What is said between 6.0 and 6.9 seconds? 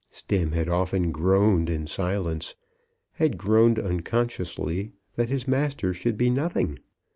be nothing.